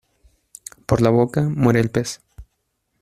[0.87, 2.21] Por la boca muere el pez.